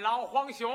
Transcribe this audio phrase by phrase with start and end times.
[0.00, 0.70] 老皇兄，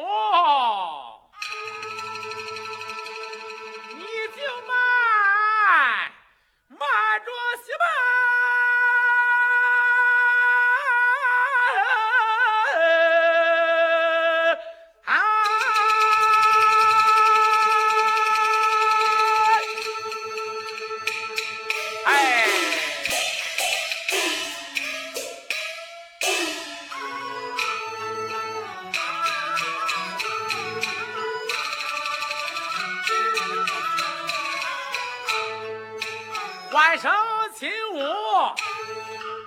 [36.79, 37.11] 万生
[37.53, 38.55] 亲我，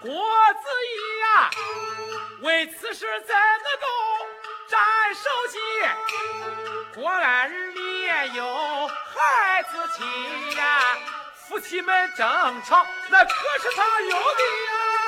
[0.02, 1.50] 郭子仪呀，
[2.42, 3.86] 为此事怎能够
[4.68, 4.78] 斩
[5.14, 5.58] 首级？
[6.94, 10.98] 郭安儿也有孩子亲呀，
[11.48, 12.28] 夫妻们争
[12.66, 15.01] 吵，那可是他有的呀。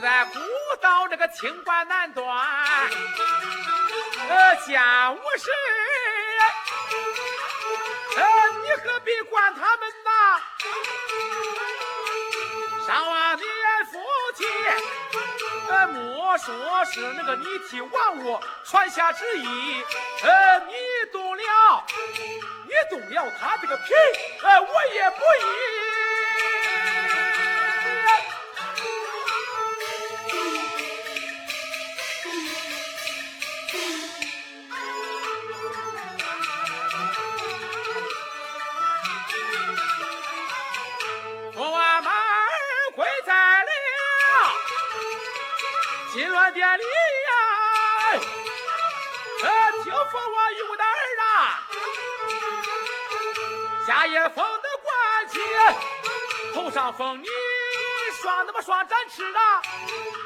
[0.00, 0.38] 在古
[0.80, 2.26] 道这个清官难断，
[4.28, 5.50] 呃，家务事，
[8.16, 8.22] 呃，
[8.62, 10.40] 你何必管他们呐？
[12.86, 13.42] 上王的
[13.90, 13.98] 夫
[14.36, 14.44] 妻，
[15.70, 19.82] 呃，莫说是那个你替王屋传下旨意，
[20.22, 20.74] 呃，你
[21.10, 21.84] 动了，
[22.66, 23.94] 你动了他这个皮，
[24.42, 25.85] 呃，我也不依。
[46.16, 47.30] 金銮殿里呀，
[49.42, 49.48] 呃，
[49.84, 50.88] 听说我有的儿
[51.20, 51.60] 啊，
[53.86, 55.38] 下夜封的官旗，
[56.54, 57.26] 头上封你
[58.22, 59.60] 双那么双展翅啊，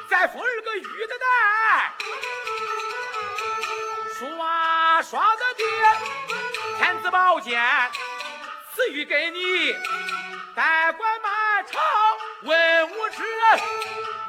[0.09, 1.93] 再封二个玉的带，
[4.17, 5.63] 双双的的
[6.77, 7.61] 天子宝剑，
[8.81, 9.73] 赐予给你，
[10.55, 11.31] 代管满
[11.67, 11.79] 朝
[12.41, 13.59] 文武之人。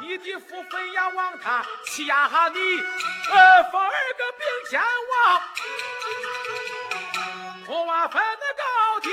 [0.03, 2.59] 你的父分呀，王他欺压哈你，
[3.31, 5.41] 呃，封儿个兵天王，
[7.65, 9.09] 托瓦分的高低，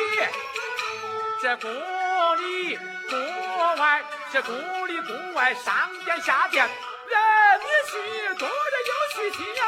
[1.42, 1.72] 这宫
[2.38, 2.78] 里
[3.10, 7.18] 宫外，这宫里宫外，上殿下殿，人
[7.62, 7.98] 你许
[8.38, 8.54] 多人
[8.90, 9.64] 有许亲呀，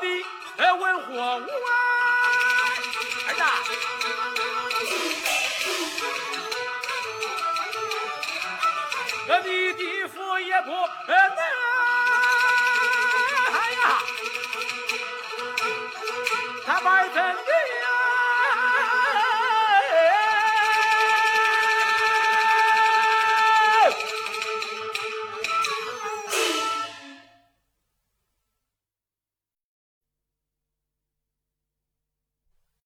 [0.00, 0.06] 的
[0.56, 1.70] 呃文火武啊，
[3.28, 3.42] 儿子，
[9.28, 10.70] 我的地府也不
[11.06, 11.16] 能，
[13.52, 13.84] 哎呀，
[16.66, 17.57] 他把人的。